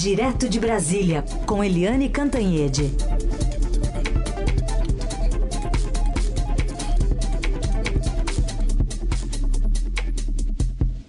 Direto 0.00 0.48
de 0.48 0.60
Brasília, 0.60 1.24
com 1.44 1.64
Eliane 1.64 2.08
Cantanhede. 2.08 2.92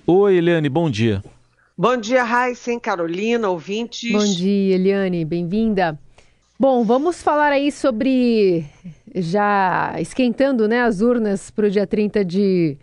Oi, 0.07 0.37
Eliane, 0.37 0.67
bom 0.69 0.89
dia. 0.89 1.23
Bom 1.77 1.97
dia, 1.97 2.23
Raíssen, 2.23 2.79
Carolina, 2.79 3.47
ouvintes. 3.47 4.11
Bom 4.11 4.25
dia, 4.25 4.73
Eliane, 4.73 5.23
bem-vinda. 5.23 5.95
Bom, 6.59 6.83
vamos 6.83 7.21
falar 7.21 7.51
aí 7.51 7.71
sobre 7.71 8.65
já 9.13 9.93
esquentando 9.99 10.67
né, 10.67 10.81
as 10.81 10.99
urnas 11.01 11.51
para 11.51 11.67
o 11.67 11.69
dia 11.69 11.85
30 11.85 12.25
de, 12.25 12.75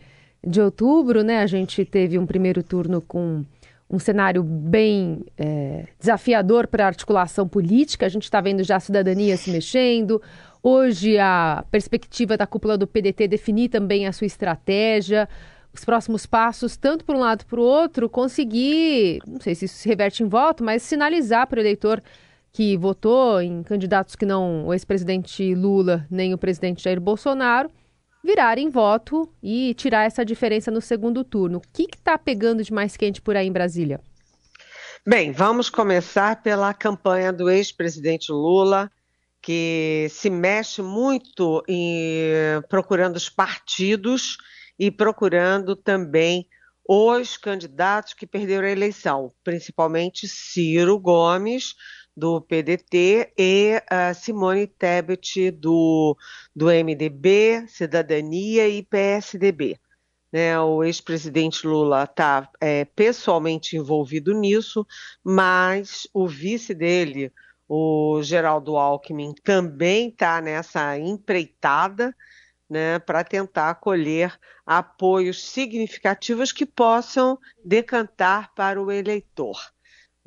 de 0.47 0.61
outubro, 0.61 1.25
né? 1.25 1.41
A 1.41 1.49
gente 1.49 1.85
teve 1.85 2.17
um 2.17 2.27
primeiro 2.27 2.63
turno 2.63 3.01
com 3.01 3.45
um 3.89 3.99
cenário 3.99 4.43
bem 4.43 5.25
é, 5.39 5.85
desafiador 5.99 6.67
para 6.67 6.85
a 6.85 6.89
articulação 6.89 7.47
política. 7.47 8.07
A 8.07 8.09
gente 8.09 8.25
está 8.25 8.41
vendo 8.41 8.63
já 8.65 8.77
a 8.77 8.81
cidadania 8.81 9.37
se 9.37 9.51
mexendo. 9.51 10.21
Hoje, 10.63 11.19
a 11.19 11.65
perspectiva 11.71 12.37
da 12.37 12.47
cúpula 12.47 12.77
do 12.77 12.87
PDT 12.87 13.29
definir 13.29 13.69
também 13.69 14.07
a 14.07 14.13
sua 14.13 14.27
estratégia, 14.27 15.29
os 15.73 15.85
próximos 15.85 16.27
passos, 16.27 16.77
tanto 16.77 17.05
por 17.05 17.15
um 17.15 17.21
lado 17.21 17.47
para 17.47 17.61
o 17.61 17.63
outro, 17.63 18.09
conseguir, 18.09 19.21
não 19.27 19.41
sei 19.41 19.55
se 19.55 19.67
isso 19.67 19.77
se 19.77 19.89
reverte 19.89 20.23
em 20.23 20.29
voto, 20.29 20.65
mas 20.65 20.83
sinalizar 20.83 21.47
para 21.47 21.59
o 21.59 21.63
eleitor 21.63 22.03
que 22.53 22.77
votou 22.77 23.41
em 23.41 23.63
candidatos 23.63 24.17
que 24.17 24.27
não 24.27 24.67
o 24.67 24.73
ex-presidente 24.73 25.55
Lula 25.55 26.07
nem 26.11 26.33
o 26.35 26.39
presidente 26.39 26.83
Jair 26.83 27.01
Bolsonaro 27.01 27.71
virarem 28.23 28.71
voto 28.71 29.33
e 29.43 29.75
tirar 29.75 30.05
essa 30.05 30.25
diferença 30.25 30.71
no 30.71 30.81
segundo 30.81 31.23
turno. 31.23 31.59
O 31.59 31.63
que 31.73 31.87
está 31.95 32.19
pegando 32.19 32.63
de 32.63 32.73
mais 32.73 32.97
quente 32.97 33.21
por 33.21 33.37
aí 33.37 33.47
em 33.47 33.53
Brasília? 33.53 34.01
Bem, 35.07 35.31
vamos 35.31 35.71
começar 35.71 36.43
pela 36.43 36.75
campanha 36.75 37.33
do 37.33 37.49
ex-presidente 37.49 38.33
Lula, 38.33 38.91
que 39.41 40.09
se 40.11 40.29
mexe 40.29 40.83
muito 40.83 41.63
em 41.69 42.61
procurando 42.69 43.15
os 43.15 43.29
partidos 43.29 44.37
e 44.77 44.91
procurando 44.91 45.77
também 45.77 46.49
os 46.89 47.37
candidatos 47.37 48.15
que 48.15 48.27
perderam 48.27 48.67
a 48.67 48.71
eleição, 48.71 49.33
principalmente 49.45 50.27
Ciro 50.27 50.99
Gomes, 50.99 51.75
do 52.17 52.41
PDT, 52.41 53.33
e 53.37 53.83
Simone 54.15 54.67
Tebet, 54.67 55.51
do, 55.51 56.17
do 56.55 56.67
MDB, 56.67 57.67
Cidadania 57.69 58.67
e 58.69 58.83
PSDB. 58.83 59.79
Né, 60.33 60.59
o 60.59 60.83
ex-presidente 60.83 61.67
Lula 61.67 62.03
está 62.05 62.51
é, 62.61 62.85
pessoalmente 62.85 63.77
envolvido 63.77 64.33
nisso, 64.35 64.87
mas 65.23 66.09
o 66.13 66.27
vice 66.27 66.75
dele, 66.75 67.33
o 67.69 68.21
Geraldo 68.23 68.77
Alckmin, 68.77 69.35
também 69.45 70.09
está 70.09 70.41
nessa 70.41 70.99
empreitada 70.99 72.15
né, 72.69 72.99
para 72.99 73.23
tentar 73.23 73.77
colher 73.77 74.37
apoios 74.65 75.45
significativos 75.45 76.51
que 76.51 76.67
possam 76.67 77.39
decantar 77.65 78.53
para 78.55 78.83
o 78.83 78.91
eleitor 78.91 79.57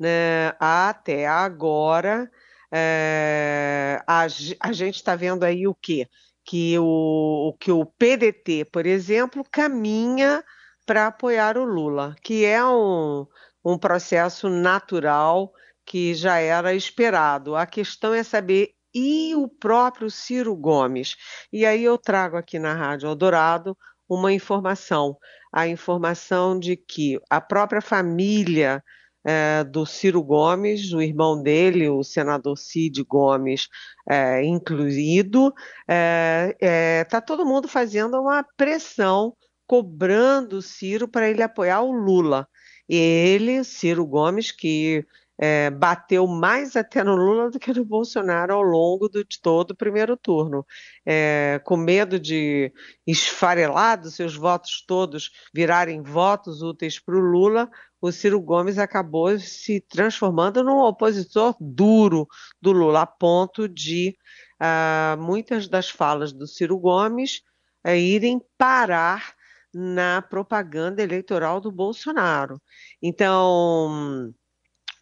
né, 0.00 0.54
até 0.58 1.26
agora, 1.26 2.30
é, 2.72 4.02
a, 4.06 4.22
a, 4.60 4.72
gente 4.72 4.96
está 4.96 5.14
vendo 5.14 5.44
aí 5.44 5.66
o 5.66 5.74
quê? 5.74 6.08
Que 6.44 6.78
o, 6.78 7.54
que 7.60 7.70
o 7.70 7.84
PDT, 7.84 8.64
por 8.72 8.86
exemplo, 8.86 9.44
caminha 9.52 10.42
para 10.86 11.08
apoiar 11.08 11.58
o 11.58 11.64
Lula, 11.64 12.16
que 12.22 12.44
é 12.46 12.64
um, 12.64 13.26
um 13.62 13.78
processo 13.78 14.48
natural 14.48 15.52
que 15.84 16.14
já 16.14 16.38
era 16.38 16.74
esperado. 16.74 17.54
A 17.54 17.66
questão 17.66 18.14
é 18.14 18.22
saber 18.22 18.70
e 18.94 19.34
o 19.36 19.48
próprio 19.48 20.10
Ciro 20.10 20.56
Gomes. 20.56 21.16
E 21.52 21.66
aí 21.66 21.84
eu 21.84 21.98
trago 21.98 22.36
aqui 22.36 22.58
na 22.58 22.74
Rádio 22.74 23.08
Eldorado 23.08 23.76
uma 24.08 24.32
informação, 24.32 25.16
a 25.52 25.68
informação 25.68 26.58
de 26.58 26.76
que 26.76 27.20
a 27.28 27.40
própria 27.40 27.80
família 27.80 28.82
é, 29.24 29.64
do 29.64 29.84
Ciro 29.84 30.22
Gomes, 30.22 30.92
o 30.92 31.00
irmão 31.00 31.42
dele, 31.42 31.88
o 31.88 32.02
senador 32.02 32.56
Cid 32.56 33.02
Gomes, 33.04 33.68
é, 34.08 34.42
incluído. 34.44 35.48
Está 35.80 35.86
é, 35.88 36.56
é, 36.60 37.20
todo 37.20 37.46
mundo 37.46 37.68
fazendo 37.68 38.20
uma 38.20 38.44
pressão, 38.56 39.34
cobrando 39.66 40.58
o 40.58 40.62
Ciro 40.62 41.06
para 41.06 41.28
ele 41.28 41.42
apoiar 41.42 41.82
o 41.82 41.92
Lula. 41.92 42.48
Ele, 42.88 43.62
Ciro 43.62 44.04
Gomes, 44.06 44.50
que 44.50 45.06
é, 45.42 45.70
bateu 45.70 46.26
mais 46.26 46.76
até 46.76 47.02
no 47.02 47.16
Lula 47.16 47.50
do 47.50 47.58
que 47.58 47.72
no 47.72 47.82
Bolsonaro 47.82 48.52
ao 48.52 48.62
longo 48.62 49.08
do, 49.08 49.24
de 49.24 49.40
todo 49.40 49.70
o 49.70 49.76
primeiro 49.76 50.14
turno. 50.14 50.66
É, 51.06 51.58
com 51.64 51.78
medo 51.78 52.20
de 52.20 52.70
esfarelados 53.06 54.16
seus 54.16 54.36
votos 54.36 54.84
todos 54.86 55.30
virarem 55.54 56.02
votos 56.02 56.60
úteis 56.60 56.98
para 56.98 57.16
o 57.16 57.20
Lula, 57.20 57.70
o 58.02 58.12
Ciro 58.12 58.38
Gomes 58.38 58.76
acabou 58.76 59.38
se 59.38 59.80
transformando 59.80 60.62
num 60.62 60.78
opositor 60.78 61.56
duro 61.58 62.28
do 62.60 62.72
Lula, 62.72 63.02
a 63.02 63.06
ponto 63.06 63.66
de 63.66 64.16
uh, 64.60 65.20
muitas 65.20 65.68
das 65.68 65.88
falas 65.88 66.32
do 66.32 66.46
Ciro 66.46 66.78
Gomes 66.78 67.42
uh, 67.86 67.90
irem 67.90 68.42
parar 68.58 69.34
na 69.72 70.20
propaganda 70.20 71.02
eleitoral 71.02 71.60
do 71.60 71.70
Bolsonaro. 71.70 72.60
Então, 73.00 74.34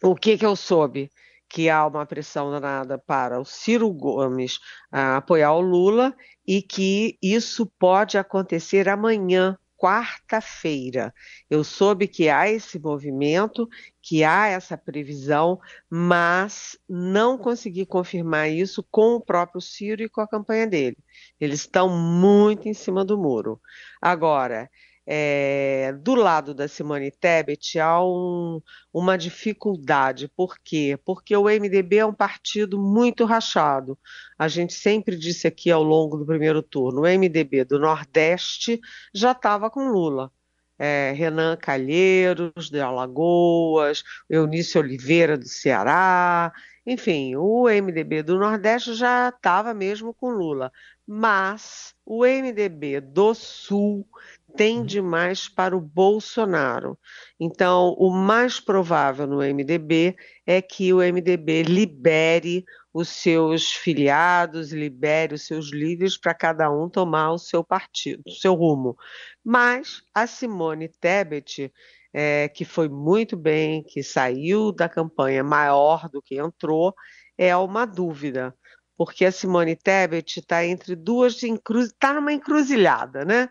o 0.03 0.15
que, 0.15 0.37
que 0.37 0.45
eu 0.45 0.55
soube? 0.55 1.09
Que 1.49 1.69
há 1.69 1.85
uma 1.85 2.05
pressão 2.05 2.51
danada 2.51 2.97
para 2.97 3.39
o 3.39 3.45
Ciro 3.45 3.91
Gomes 3.91 4.57
uh, 4.93 5.17
apoiar 5.17 5.53
o 5.53 5.61
Lula 5.61 6.15
e 6.47 6.61
que 6.61 7.17
isso 7.21 7.65
pode 7.79 8.17
acontecer 8.17 8.87
amanhã, 8.87 9.57
quarta-feira. 9.79 11.13
Eu 11.49 11.63
soube 11.63 12.07
que 12.07 12.27
há 12.27 12.49
esse 12.49 12.77
movimento, 12.77 13.67
que 14.01 14.23
há 14.23 14.47
essa 14.47 14.77
previsão, 14.77 15.59
mas 15.89 16.77
não 16.87 17.37
consegui 17.37 17.85
confirmar 17.85 18.49
isso 18.49 18.85
com 18.91 19.15
o 19.15 19.21
próprio 19.21 19.61
Ciro 19.61 20.03
e 20.03 20.09
com 20.09 20.21
a 20.21 20.27
campanha 20.27 20.67
dele. 20.67 20.97
Eles 21.39 21.61
estão 21.61 21.89
muito 21.89 22.67
em 22.67 22.73
cima 22.73 23.05
do 23.05 23.17
muro. 23.17 23.59
Agora, 24.01 24.69
é, 25.11 25.91
do 26.03 26.13
lado 26.13 26.53
da 26.53 26.67
Simone 26.67 27.09
Tebet 27.09 27.79
há 27.79 27.99
um, 27.99 28.61
uma 28.93 29.17
dificuldade. 29.17 30.27
Por 30.27 30.59
quê? 30.63 30.99
Porque 31.03 31.35
o 31.35 31.45
MDB 31.45 31.97
é 31.97 32.05
um 32.05 32.13
partido 32.13 32.77
muito 32.77 33.25
rachado. 33.25 33.97
A 34.37 34.47
gente 34.47 34.71
sempre 34.71 35.17
disse 35.17 35.47
aqui 35.47 35.71
ao 35.71 35.81
longo 35.81 36.15
do 36.15 36.27
primeiro 36.27 36.61
turno, 36.61 37.01
o 37.01 37.07
MDB 37.07 37.65
do 37.65 37.79
Nordeste 37.79 38.79
já 39.11 39.31
estava 39.31 39.71
com 39.71 39.89
Lula. 39.89 40.31
É, 40.77 41.11
Renan 41.17 41.57
Calheiros, 41.57 42.69
de 42.69 42.79
Alagoas, 42.79 44.03
Eunício 44.29 44.79
Oliveira, 44.79 45.37
do 45.37 45.47
Ceará, 45.47 46.53
enfim, 46.91 47.35
o 47.35 47.67
MDB 47.69 48.23
do 48.23 48.39
Nordeste 48.39 48.93
já 48.93 49.29
estava 49.29 49.73
mesmo 49.73 50.13
com 50.13 50.29
Lula, 50.29 50.71
mas 51.05 51.93
o 52.05 52.25
MDB 52.25 52.99
do 52.99 53.33
Sul 53.33 54.07
tende 54.55 55.01
mais 55.01 55.47
para 55.47 55.77
o 55.77 55.81
Bolsonaro. 55.81 56.97
Então, 57.39 57.95
o 57.97 58.09
mais 58.09 58.59
provável 58.59 59.27
no 59.27 59.37
MDB 59.37 60.15
é 60.45 60.61
que 60.61 60.91
o 60.91 60.97
MDB 60.97 61.63
libere 61.63 62.65
os 62.91 63.09
seus 63.09 63.71
filiados, 63.71 64.71
libere 64.71 65.35
os 65.35 65.45
seus 65.45 65.71
líderes 65.71 66.17
para 66.17 66.33
cada 66.33 66.71
um 66.71 66.89
tomar 66.89 67.31
o 67.31 67.37
seu 67.37 67.63
partido, 67.63 68.23
o 68.25 68.31
seu 68.31 68.55
rumo. 68.55 68.97
Mas 69.43 70.01
a 70.13 70.25
Simone 70.25 70.89
Tebet, 70.89 71.71
é, 72.13 72.49
que 72.49 72.65
foi 72.65 72.89
muito 72.89 73.37
bem, 73.37 73.83
que 73.83 74.03
saiu 74.03 74.71
da 74.71 74.89
campanha 74.89 75.43
maior 75.43 76.09
do 76.09 76.21
que 76.21 76.39
entrou, 76.39 76.93
é 77.37 77.55
uma 77.55 77.85
dúvida. 77.85 78.53
Porque 78.97 79.25
a 79.25 79.31
Simone 79.31 79.75
Tebet 79.75 80.39
está 80.39 80.65
entre 80.65 80.95
duas, 80.95 81.41
está 81.41 82.13
numa 82.13 82.33
encruzilhada, 82.33 83.23
né? 83.23 83.49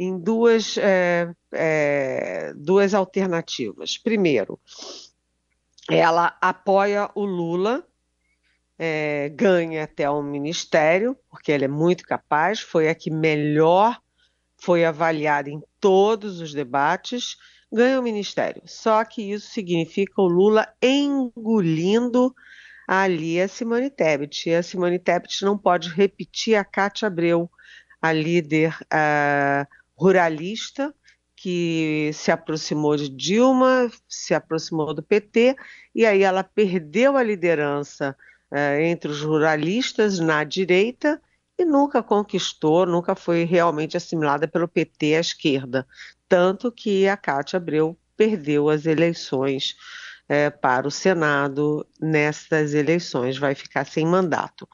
em 0.00 0.18
duas, 0.18 0.78
é, 0.78 1.30
é, 1.52 2.54
duas 2.56 2.94
alternativas. 2.94 3.98
Primeiro, 3.98 4.58
ela 5.90 6.34
apoia 6.40 7.10
o 7.14 7.22
Lula, 7.26 7.86
é, 8.78 9.28
ganha 9.28 9.84
até 9.84 10.10
um 10.10 10.22
ministério, 10.22 11.14
porque 11.28 11.52
ela 11.52 11.66
é 11.66 11.68
muito 11.68 12.02
capaz, 12.04 12.60
foi 12.60 12.88
a 12.88 12.94
que 12.94 13.10
melhor 13.10 14.00
foi 14.56 14.86
avaliada 14.86 15.50
em 15.50 15.60
todos 15.78 16.40
os 16.40 16.54
debates, 16.54 17.36
ganha 17.72 18.00
o 18.00 18.02
ministério. 18.02 18.62
Só 18.66 19.04
que 19.04 19.32
isso 19.32 19.50
significa 19.50 20.20
o 20.20 20.28
Lula 20.28 20.68
engolindo 20.82 22.34
ali 22.86 23.40
a 23.40 23.48
Simone 23.48 23.90
Tebet. 23.90 24.48
E 24.48 24.54
a 24.54 24.62
Simone 24.62 24.98
Tebet 24.98 25.44
não 25.44 25.56
pode 25.56 25.88
repetir 25.88 26.56
a 26.56 26.64
Cátia 26.64 27.06
Abreu, 27.06 27.50
a 28.02 28.12
líder 28.12 28.76
uh, 28.84 29.66
ruralista 29.96 30.94
que 31.36 32.10
se 32.12 32.30
aproximou 32.30 32.96
de 32.96 33.08
Dilma, 33.08 33.90
se 34.06 34.34
aproximou 34.34 34.92
do 34.92 35.02
PT, 35.02 35.56
e 35.94 36.04
aí 36.04 36.22
ela 36.22 36.44
perdeu 36.44 37.16
a 37.16 37.22
liderança 37.22 38.14
é, 38.52 38.86
entre 38.88 39.10
os 39.10 39.22
ruralistas 39.22 40.18
na 40.18 40.44
direita 40.44 41.18
e 41.58 41.64
nunca 41.64 42.02
conquistou, 42.02 42.84
nunca 42.84 43.14
foi 43.14 43.44
realmente 43.44 43.96
assimilada 43.96 44.46
pelo 44.46 44.68
PT 44.68 45.14
à 45.14 45.20
esquerda. 45.20 45.86
Tanto 46.30 46.70
que 46.70 47.08
a 47.08 47.16
Cátia 47.16 47.56
Abreu 47.56 47.98
perdeu 48.16 48.70
as 48.70 48.86
eleições 48.86 49.74
é, 50.28 50.48
para 50.48 50.86
o 50.86 50.90
Senado 50.92 51.84
nestas 52.00 52.72
eleições, 52.72 53.36
vai 53.36 53.52
ficar 53.52 53.84
sem 53.84 54.06
mandato. 54.06 54.68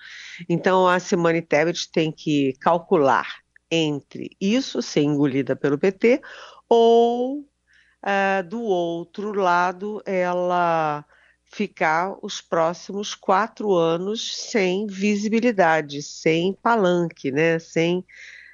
Então 0.51 0.87
a 0.87 1.01
Simone 1.01 1.41
Tebet 1.41 1.91
tem 1.91 2.13
que 2.13 2.53
calcular 2.61 3.27
entre 3.71 4.37
isso 4.39 4.83
ser 4.83 5.01
engolida 5.01 5.57
pelo 5.57 5.79
PT 5.79 6.21
ou 6.69 7.41
uh, 7.41 8.49
do 8.49 8.61
outro 8.61 9.33
lado 9.33 10.03
ela 10.05 11.05
ficar 11.47 12.19
os 12.23 12.43
próximos 12.43 13.15
quatro 13.15 13.73
anos 13.75 14.51
sem 14.51 14.87
visibilidade, 14.87 16.03
sem 16.03 16.53
palanque, 16.53 17.31
né? 17.31 17.59
sem, 17.59 18.05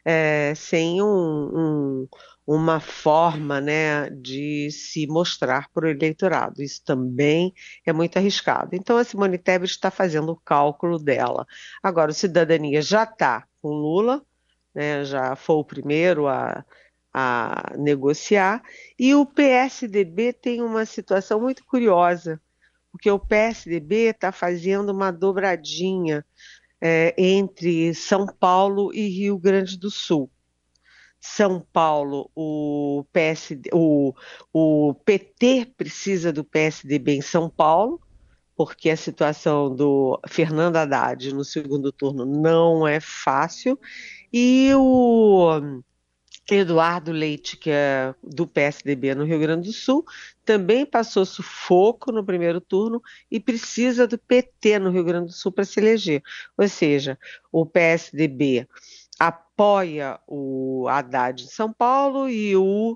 é, 0.04 0.54
sem 0.54 1.02
um, 1.02 1.08
um, 1.08 2.08
uma 2.46 2.80
forma 2.80 3.60
né, 3.60 4.10
de 4.10 4.70
se 4.70 5.06
mostrar 5.06 5.68
para 5.70 5.86
o 5.86 5.90
eleitorado. 5.90 6.62
Isso 6.62 6.82
também 6.84 7.54
é 7.86 7.92
muito 7.92 8.16
arriscado. 8.16 8.70
Então, 8.74 8.96
a 8.96 9.04
Simone 9.04 9.38
Tebet 9.38 9.70
está 9.70 9.90
fazendo 9.90 10.32
o 10.32 10.40
cálculo 10.40 10.98
dela. 10.98 11.46
Agora, 11.82 12.10
o 12.10 12.14
Cidadania 12.14 12.82
já 12.82 13.04
está 13.04 13.46
com 13.60 13.68
Lula, 13.68 14.24
né, 14.74 15.04
já 15.04 15.36
foi 15.36 15.56
o 15.56 15.64
primeiro 15.64 16.26
a 16.26 16.64
a 17.12 17.74
negociar. 17.76 18.62
E 18.98 19.14
o 19.14 19.26
PSDB 19.26 20.32
tem 20.32 20.62
uma 20.62 20.86
situação 20.86 21.40
muito 21.40 21.64
curiosa, 21.64 22.40
porque 22.90 23.10
o 23.10 23.18
PSDB 23.18 24.10
está 24.10 24.32
fazendo 24.32 24.90
uma 24.90 25.10
dobradinha 25.10 26.24
é, 26.80 27.14
entre 27.18 27.94
São 27.94 28.26
Paulo 28.26 28.92
e 28.94 29.08
Rio 29.08 29.38
Grande 29.38 29.78
do 29.78 29.90
Sul. 29.90 30.30
São 31.24 31.64
Paulo, 31.72 32.28
o, 32.34 33.06
PSD, 33.12 33.70
o, 33.72 34.12
o 34.52 34.92
PT 35.04 35.72
precisa 35.76 36.32
do 36.32 36.42
PSDB 36.42 37.12
em 37.12 37.22
São 37.22 37.48
Paulo, 37.48 38.00
porque 38.56 38.90
a 38.90 38.96
situação 38.96 39.72
do 39.74 40.20
Fernando 40.28 40.76
Haddad 40.76 41.32
no 41.32 41.44
segundo 41.44 41.92
turno 41.92 42.26
não 42.26 42.88
é 42.88 42.98
fácil, 42.98 43.78
e 44.32 44.70
o 44.74 45.60
Eduardo 46.50 47.12
Leite, 47.12 47.56
que 47.56 47.70
é 47.70 48.12
do 48.20 48.44
PSDB 48.44 49.14
no 49.14 49.24
Rio 49.24 49.38
Grande 49.38 49.68
do 49.68 49.72
Sul, 49.72 50.04
também 50.44 50.84
passou 50.84 51.24
sufoco 51.24 52.10
no 52.10 52.24
primeiro 52.24 52.60
turno 52.60 53.00
e 53.30 53.38
precisa 53.38 54.08
do 54.08 54.18
PT 54.18 54.80
no 54.80 54.90
Rio 54.90 55.04
Grande 55.04 55.26
do 55.26 55.32
Sul 55.32 55.52
para 55.52 55.64
se 55.64 55.78
eleger. 55.78 56.20
Ou 56.58 56.66
seja, 56.68 57.16
o 57.52 57.64
PSDB 57.64 58.66
apoia 59.62 60.18
o 60.26 60.88
Haddad 60.88 61.44
em 61.44 61.46
São 61.46 61.72
Paulo 61.72 62.28
e 62.28 62.56
o 62.56 62.94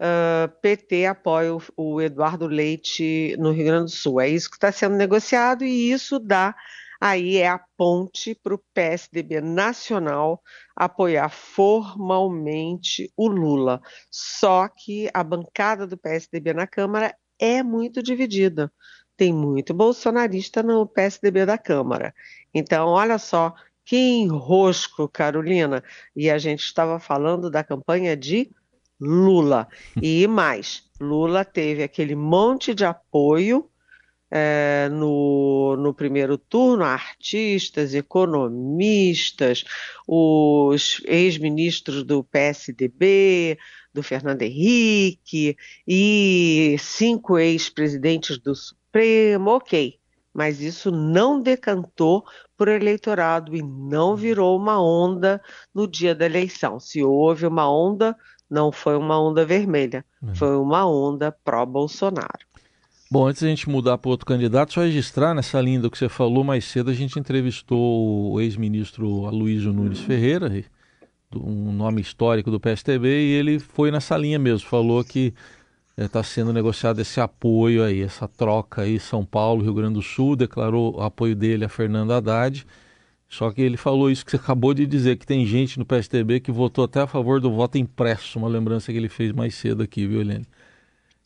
uh, 0.00 0.60
PT 0.62 1.04
apoia 1.04 1.54
o, 1.54 1.62
o 1.76 2.00
Eduardo 2.00 2.46
Leite 2.46 3.36
no 3.38 3.52
Rio 3.52 3.66
Grande 3.66 3.84
do 3.84 3.90
Sul. 3.90 4.18
É 4.18 4.26
isso 4.26 4.48
que 4.48 4.56
está 4.56 4.72
sendo 4.72 4.96
negociado 4.96 5.62
e 5.62 5.92
isso 5.92 6.18
dá 6.18 6.56
aí 6.98 7.36
é 7.36 7.48
a 7.48 7.60
ponte 7.76 8.34
para 8.34 8.54
o 8.54 8.62
PSDB 8.72 9.42
nacional 9.42 10.42
apoiar 10.74 11.28
formalmente 11.28 13.12
o 13.14 13.28
Lula. 13.28 13.82
Só 14.10 14.68
que 14.68 15.10
a 15.12 15.22
bancada 15.22 15.86
do 15.86 15.98
PSDB 15.98 16.54
na 16.54 16.66
Câmara 16.66 17.14
é 17.38 17.62
muito 17.62 18.02
dividida. 18.02 18.72
Tem 19.18 19.34
muito 19.34 19.74
bolsonarista 19.74 20.62
no 20.62 20.86
PSDB 20.86 21.44
da 21.44 21.58
Câmara. 21.58 22.14
Então, 22.54 22.88
olha 22.88 23.18
só 23.18 23.54
que 23.86 23.96
enrosco, 23.96 25.08
Carolina. 25.08 25.82
E 26.14 26.28
a 26.28 26.36
gente 26.36 26.64
estava 26.64 26.98
falando 26.98 27.48
da 27.48 27.62
campanha 27.62 28.16
de 28.16 28.50
Lula. 29.00 29.68
E 30.02 30.26
mais, 30.26 30.82
Lula 31.00 31.44
teve 31.44 31.82
aquele 31.84 32.16
monte 32.16 32.74
de 32.74 32.84
apoio 32.84 33.70
é, 34.28 34.88
no, 34.90 35.76
no 35.76 35.94
primeiro 35.94 36.36
turno 36.36 36.82
artistas, 36.82 37.94
economistas, 37.94 39.64
os 40.06 41.00
ex-ministros 41.06 42.02
do 42.02 42.24
PSDB, 42.24 43.56
do 43.94 44.02
Fernando 44.02 44.42
Henrique 44.42 45.56
e 45.86 46.76
cinco 46.80 47.38
ex-presidentes 47.38 48.38
do 48.38 48.54
Supremo, 48.54 49.50
ok. 49.50 49.96
Mas 50.36 50.60
isso 50.60 50.90
não 50.90 51.40
decantou 51.40 52.22
por 52.58 52.68
eleitorado 52.68 53.56
e 53.56 53.62
não 53.62 54.14
virou 54.14 54.54
uma 54.58 54.78
onda 54.78 55.40
no 55.74 55.88
dia 55.88 56.14
da 56.14 56.26
eleição. 56.26 56.78
Se 56.78 57.02
houve 57.02 57.46
uma 57.46 57.66
onda, 57.70 58.14
não 58.50 58.70
foi 58.70 58.98
uma 58.98 59.18
onda 59.18 59.46
vermelha, 59.46 60.04
uhum. 60.22 60.34
foi 60.34 60.54
uma 60.58 60.86
onda 60.86 61.32
pró-Bolsonaro. 61.32 62.44
Bom, 63.10 63.26
antes 63.26 63.40
da 63.40 63.48
gente 63.48 63.70
mudar 63.70 63.96
para 63.96 64.10
outro 64.10 64.26
candidato, 64.26 64.74
só 64.74 64.82
registrar 64.82 65.32
nessa 65.32 65.58
linha 65.58 65.80
do 65.80 65.90
que 65.90 65.96
você 65.96 66.08
falou 66.08 66.44
mais 66.44 66.66
cedo, 66.66 66.90
a 66.90 66.94
gente 66.94 67.18
entrevistou 67.18 68.32
o 68.32 68.38
ex-ministro 68.38 69.24
Aloysio 69.24 69.72
Nunes 69.72 70.00
Ferreira, 70.00 70.52
um 71.34 71.72
nome 71.72 72.02
histórico 72.02 72.50
do 72.50 72.60
PSTB, 72.60 73.08
e 73.08 73.32
ele 73.32 73.58
foi 73.58 73.90
nessa 73.90 74.18
linha 74.18 74.38
mesmo, 74.38 74.68
falou 74.68 75.02
que 75.02 75.32
está 75.96 76.20
é, 76.20 76.22
sendo 76.22 76.52
negociado 76.52 77.00
esse 77.00 77.20
apoio 77.20 77.82
aí, 77.82 78.02
essa 78.02 78.28
troca 78.28 78.82
aí, 78.82 79.00
São 79.00 79.24
Paulo, 79.24 79.62
Rio 79.62 79.74
Grande 79.74 79.94
do 79.94 80.02
Sul, 80.02 80.36
declarou 80.36 80.96
o 80.96 81.02
apoio 81.02 81.34
dele 81.34 81.64
a 81.64 81.68
Fernando 81.68 82.12
Haddad, 82.12 82.66
só 83.28 83.50
que 83.50 83.62
ele 83.62 83.76
falou 83.76 84.10
isso 84.10 84.24
que 84.24 84.30
você 84.30 84.36
acabou 84.36 84.74
de 84.74 84.86
dizer, 84.86 85.16
que 85.16 85.26
tem 85.26 85.44
gente 85.46 85.78
no 85.78 85.86
PSTB 85.86 86.40
que 86.40 86.52
votou 86.52 86.84
até 86.84 87.00
a 87.00 87.06
favor 87.06 87.40
do 87.40 87.50
voto 87.50 87.78
impresso, 87.78 88.38
uma 88.38 88.48
lembrança 88.48 88.92
que 88.92 88.98
ele 88.98 89.08
fez 89.08 89.32
mais 89.32 89.54
cedo 89.54 89.82
aqui, 89.82 90.06
viu, 90.06 90.20
Helene? 90.20 90.46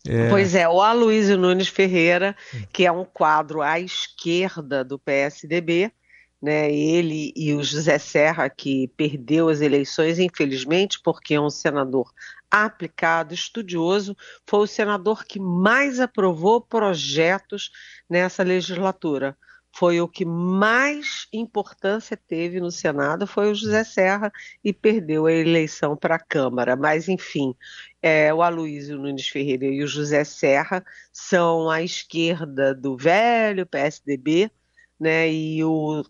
É. 0.06 0.30
Pois 0.30 0.54
é, 0.54 0.66
o 0.66 0.80
Aloysio 0.80 1.36
Nunes 1.36 1.68
Ferreira, 1.68 2.34
que 2.72 2.86
é 2.86 2.92
um 2.92 3.04
quadro 3.04 3.60
à 3.60 3.78
esquerda 3.78 4.82
do 4.82 4.98
PSDB, 4.98 5.92
né, 6.40 6.72
ele 6.72 7.34
e 7.36 7.52
o 7.52 7.62
José 7.62 7.98
Serra, 7.98 8.48
que 8.48 8.88
perdeu 8.96 9.50
as 9.50 9.60
eleições, 9.60 10.18
infelizmente, 10.18 10.98
porque 11.04 11.34
é 11.34 11.40
um 11.40 11.50
senador 11.50 12.10
aplicado, 12.50 13.32
estudioso, 13.32 14.16
foi 14.46 14.60
o 14.60 14.66
senador 14.66 15.24
que 15.24 15.38
mais 15.38 16.00
aprovou 16.00 16.60
projetos 16.60 17.70
nessa 18.08 18.42
legislatura 18.42 19.36
foi 19.72 20.00
o 20.00 20.08
que 20.08 20.24
mais 20.24 21.26
importância 21.32 22.16
teve 22.16 22.60
no 22.60 22.70
Senado, 22.70 23.26
foi 23.26 23.50
o 23.50 23.54
José 23.54 23.84
Serra 23.84 24.32
e 24.64 24.72
perdeu 24.72 25.26
a 25.26 25.32
eleição 25.32 25.96
para 25.96 26.16
a 26.16 26.18
Câmara. 26.18 26.76
Mas, 26.76 27.08
enfim, 27.08 27.54
é, 28.02 28.32
o 28.34 28.42
Aloysio 28.42 28.98
Nunes 28.98 29.28
Ferreira 29.28 29.66
e 29.66 29.82
o 29.82 29.86
José 29.86 30.24
Serra 30.24 30.84
são 31.12 31.70
à 31.70 31.82
esquerda 31.82 32.74
do 32.74 32.96
velho 32.96 33.66
PSDB, 33.66 34.50
né? 34.98 35.32
E 35.32 35.62
o 35.64 36.04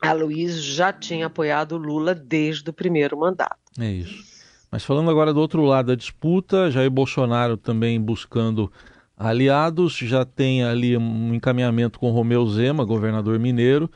Aloysio 0.00 0.62
já 0.62 0.92
tinha 0.92 1.26
apoiado 1.26 1.76
Lula 1.76 2.14
desde 2.14 2.70
o 2.70 2.72
primeiro 2.72 3.18
mandato. 3.18 3.58
É 3.78 3.90
isso. 3.90 4.33
Mas 4.74 4.82
falando 4.82 5.08
agora 5.08 5.32
do 5.32 5.38
outro 5.38 5.62
lado 5.62 5.86
da 5.86 5.94
disputa, 5.94 6.68
Jair 6.68 6.90
Bolsonaro 6.90 7.56
também 7.56 8.00
buscando 8.00 8.72
aliados, 9.16 9.92
já 9.98 10.24
tem 10.24 10.64
ali 10.64 10.96
um 10.96 11.32
encaminhamento 11.32 11.96
com 11.96 12.10
Romeu 12.10 12.44
Zema, 12.48 12.84
governador 12.84 13.38
mineiro. 13.38 13.88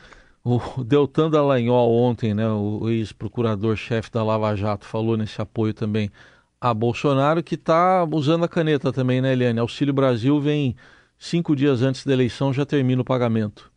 O 0.45 0.85
Deltan 0.85 1.31
Dallagnol 1.31 1.93
ontem, 1.93 2.33
né, 2.33 2.49
o 2.49 2.89
ex-procurador-chefe 2.89 4.09
da 4.13 4.23
Lava 4.23 4.55
Jato, 4.55 4.87
falou 4.87 5.17
nesse 5.17 5.43
apoio 5.43 5.75
também 5.75 6.13
a 6.61 6.73
Bolsonaro, 6.73 7.43
que 7.43 7.57
está 7.57 8.05
usando 8.05 8.45
a 8.45 8.49
caneta 8.49 8.93
também, 8.93 9.21
né, 9.21 9.33
Eliane? 9.33 9.59
Auxílio 9.59 9.93
Brasil 9.93 10.41
vem 10.41 10.77
cinco 11.19 11.57
dias 11.57 11.83
antes 11.83 12.07
da 12.07 12.13
eleição, 12.13 12.53
já 12.53 12.65
termina 12.65 13.03
o 13.03 13.05
pagamento. 13.05 13.69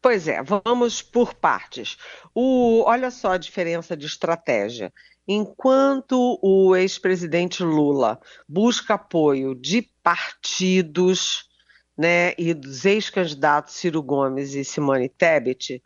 Pois 0.00 0.28
é, 0.28 0.40
vamos 0.42 1.02
por 1.02 1.34
partes. 1.34 1.98
O, 2.32 2.84
olha 2.86 3.10
só 3.10 3.32
a 3.32 3.36
diferença 3.36 3.96
de 3.96 4.06
estratégia. 4.06 4.92
Enquanto 5.32 6.40
o 6.42 6.74
ex-presidente 6.74 7.62
Lula 7.62 8.18
busca 8.48 8.94
apoio 8.94 9.54
de 9.54 9.82
partidos 10.02 11.48
né, 11.96 12.34
e 12.36 12.52
dos 12.52 12.84
ex-candidatos 12.84 13.74
Ciro 13.74 14.02
Gomes 14.02 14.54
e 14.54 14.64
Simone 14.64 15.08
Tebet, 15.08 15.80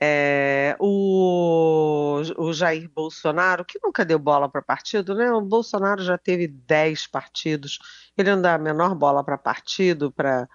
é, 0.00 0.76
o, 0.80 2.20
o, 2.38 2.52
Jair 2.52 2.90
Bolsonaro, 2.92 3.64
que 3.64 3.78
nunca 3.80 4.04
deu 4.04 4.18
bola 4.18 4.48
para 4.48 4.62
partido, 4.62 5.14
né? 5.14 5.30
O 5.30 5.42
Bolsonaro 5.42 6.02
já 6.02 6.18
teve 6.18 6.48
10 6.48 7.06
partidos, 7.06 7.78
ele 8.16 8.32
não 8.32 8.42
dá 8.42 8.54
a 8.54 8.58
menor 8.58 8.96
bola 8.96 9.22
para 9.22 9.38
partido, 9.38 10.10
para 10.10 10.48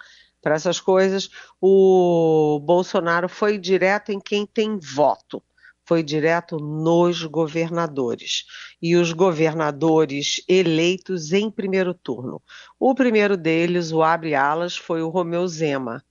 essas 0.44 0.82
coisas. 0.82 1.30
O 1.62 2.60
Bolsonaro 2.62 3.30
foi 3.30 3.58
direto 3.58 4.12
em 4.12 4.20
quem 4.20 4.46
tem 4.46 4.78
voto 4.78 5.42
foi 5.86 6.04
direto 6.04 6.58
nos 6.58 7.24
governadores. 7.24 8.46
E 8.82 8.96
os 8.96 9.12
governadores 9.12 10.44
eleitos 10.48 11.34
em 11.34 11.50
primeiro 11.50 11.94
turno. 11.94 12.42
O 12.80 12.96
primeiro 12.96 13.36
deles, 13.36 13.92
o 13.92 14.02
abre 14.02 14.36
alas, 14.36 14.78
foi 14.78 15.02
o 15.02 15.10
Romeu 15.10 15.48
Zema. 15.48 16.04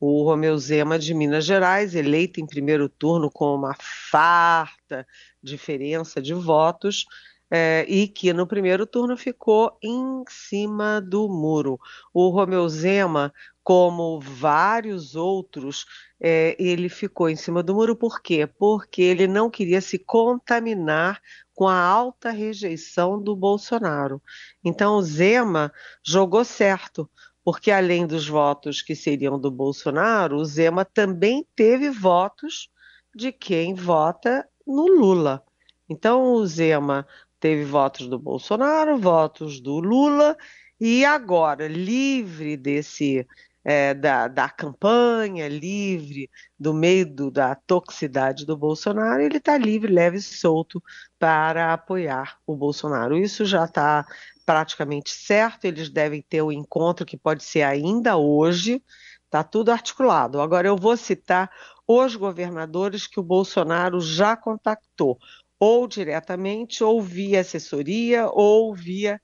O 0.00 0.22
Romeu 0.22 0.56
Zema 0.58 0.98
de 0.98 1.12
Minas 1.12 1.44
Gerais, 1.44 1.94
eleito 1.94 2.40
em 2.40 2.46
primeiro 2.46 2.88
turno 2.88 3.30
com 3.30 3.54
uma 3.54 3.74
farta 3.80 5.06
diferença 5.42 6.22
de 6.22 6.32
votos, 6.34 7.04
é, 7.50 7.84
e 7.88 8.06
que 8.06 8.32
no 8.32 8.46
primeiro 8.46 8.86
turno 8.86 9.16
ficou 9.16 9.76
em 9.82 10.22
cima 10.28 11.00
do 11.00 11.28
muro. 11.28 11.80
O 12.12 12.28
Romeu 12.28 12.68
Zema, 12.68 13.32
como 13.64 14.20
vários 14.20 15.16
outros, 15.16 15.86
é, 16.20 16.56
ele 16.58 16.88
ficou 16.88 17.28
em 17.28 17.36
cima 17.36 17.62
do 17.62 17.74
muro 17.74 17.94
por 17.94 18.20
quê? 18.20 18.46
Porque 18.46 19.02
ele 19.02 19.26
não 19.26 19.48
queria 19.48 19.80
se 19.80 19.98
contaminar 19.98 21.20
com 21.54 21.66
a 21.68 21.80
alta 21.80 22.30
rejeição 22.30 23.20
do 23.20 23.34
Bolsonaro. 23.36 24.22
Então 24.64 24.96
o 24.96 25.02
Zema 25.02 25.72
jogou 26.04 26.44
certo, 26.44 27.08
porque 27.44 27.70
além 27.70 28.06
dos 28.06 28.28
votos 28.28 28.82
que 28.82 28.94
seriam 28.94 29.38
do 29.38 29.50
Bolsonaro, 29.50 30.36
o 30.36 30.44
Zema 30.44 30.84
também 30.84 31.46
teve 31.54 31.90
votos 31.90 32.68
de 33.14 33.32
quem 33.32 33.74
vota 33.74 34.46
no 34.66 34.86
Lula. 34.86 35.42
Então 35.88 36.34
o 36.34 36.46
Zema 36.46 37.06
teve 37.40 37.64
votos 37.64 38.08
do 38.08 38.18
Bolsonaro, 38.18 38.98
votos 38.98 39.60
do 39.60 39.78
Lula, 39.78 40.36
e 40.80 41.04
agora, 41.04 41.66
livre 41.66 42.56
desse 42.56 43.26
é, 43.64 43.92
da, 43.94 44.28
da, 44.28 44.48
campanha, 44.48 45.48
livre 45.48 46.30
do 46.58 46.72
medo 46.72 47.30
da 47.30 47.54
toxicidade 47.54 48.46
do 48.46 48.56
Bolsonaro, 48.56 49.20
ele 49.20 49.38
está 49.38 49.58
livre, 49.58 49.92
leve 49.92 50.18
e 50.18 50.22
solto 50.22 50.82
para 51.18 51.72
apoiar 51.72 52.38
o 52.46 52.56
Bolsonaro. 52.56 53.16
Isso 53.16 53.44
já 53.44 53.64
está 53.64 54.06
praticamente 54.46 55.10
certo, 55.10 55.66
eles 55.66 55.90
devem 55.90 56.22
ter 56.22 56.40
o 56.42 56.46
um 56.46 56.52
encontro 56.52 57.04
que 57.04 57.16
pode 57.16 57.44
ser 57.44 57.62
ainda 57.62 58.16
hoje, 58.16 58.82
está 59.26 59.44
tudo 59.44 59.70
articulado. 59.70 60.40
Agora 60.40 60.68
eu 60.68 60.76
vou 60.76 60.96
citar 60.96 61.50
os 61.86 62.16
governadores 62.16 63.06
que 63.06 63.20
o 63.20 63.22
Bolsonaro 63.22 64.00
já 64.00 64.36
contactou 64.36 65.18
ou 65.58 65.88
diretamente, 65.88 66.84
ou 66.84 67.02
via 67.02 67.40
assessoria, 67.40 68.28
ou 68.30 68.74
via 68.74 69.20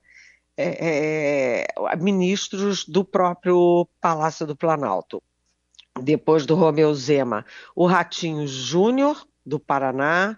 é, 0.57 1.67
ministros 1.97 2.85
do 2.85 3.03
próprio 3.03 3.87
Palácio 3.99 4.45
do 4.45 4.55
Planalto. 4.55 5.21
Depois 6.01 6.45
do 6.45 6.55
Romeu 6.55 6.93
Zema, 6.93 7.45
o 7.75 7.85
Ratinho 7.85 8.47
Júnior, 8.47 9.25
do 9.45 9.59
Paraná, 9.59 10.37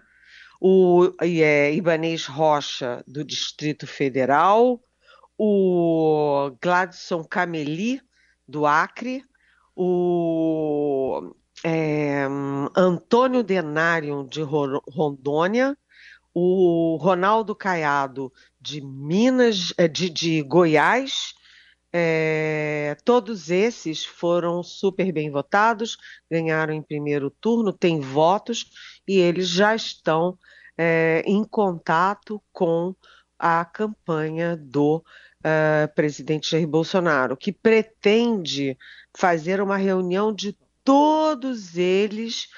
o 0.60 1.12
é, 1.20 1.72
Ibanês 1.72 2.26
Rocha, 2.26 3.02
do 3.06 3.24
Distrito 3.24 3.86
Federal, 3.86 4.80
o 5.36 6.50
Gladson 6.60 7.24
Cameli, 7.24 8.00
do 8.46 8.66
Acre, 8.66 9.24
o 9.74 11.32
é, 11.64 12.26
Antônio 12.76 13.42
Denário, 13.42 14.26
de 14.28 14.42
Rondônia, 14.42 15.76
o 16.34 16.96
Ronaldo 17.00 17.54
Caiado 17.54 18.32
de 18.60 18.80
Minas, 18.80 19.72
eh, 19.76 19.88
de, 19.88 20.10
de 20.10 20.42
Goiás, 20.42 21.34
é, 21.92 22.96
todos 23.04 23.50
esses 23.50 24.04
foram 24.04 24.62
super 24.62 25.10
bem 25.10 25.30
votados, 25.30 25.96
ganharam 26.30 26.74
em 26.74 26.82
primeiro 26.82 27.30
turno, 27.30 27.72
têm 27.72 28.00
votos 28.00 28.66
e 29.06 29.18
eles 29.18 29.48
já 29.48 29.74
estão 29.74 30.38
é, 30.76 31.22
em 31.26 31.42
contato 31.44 32.42
com 32.52 32.94
a 33.38 33.64
campanha 33.64 34.56
do 34.56 34.96
uh, 34.96 35.94
presidente 35.94 36.50
Jair 36.50 36.66
Bolsonaro, 36.66 37.36
que 37.36 37.52
pretende 37.52 38.76
fazer 39.16 39.60
uma 39.60 39.76
reunião 39.76 40.32
de 40.32 40.56
todos 40.84 41.76
eles 41.76 42.48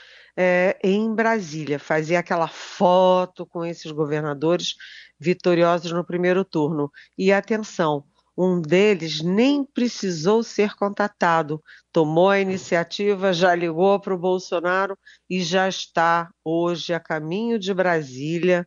é, 0.42 0.78
em 0.82 1.14
Brasília, 1.14 1.78
fazer 1.78 2.16
aquela 2.16 2.48
foto 2.48 3.44
com 3.44 3.62
esses 3.62 3.92
governadores 3.92 4.74
vitoriosos 5.18 5.92
no 5.92 6.02
primeiro 6.02 6.46
turno. 6.46 6.90
E 7.18 7.30
atenção, 7.30 8.04
um 8.34 8.58
deles 8.58 9.20
nem 9.20 9.62
precisou 9.62 10.42
ser 10.42 10.74
contatado, 10.76 11.62
tomou 11.92 12.30
a 12.30 12.40
iniciativa, 12.40 13.34
já 13.34 13.54
ligou 13.54 14.00
para 14.00 14.14
o 14.14 14.18
Bolsonaro 14.18 14.96
e 15.28 15.42
já 15.42 15.68
está 15.68 16.30
hoje 16.42 16.94
a 16.94 16.98
caminho 16.98 17.58
de 17.58 17.74
Brasília 17.74 18.66